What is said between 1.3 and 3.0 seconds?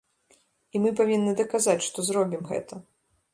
даказаць, што зробім гэта.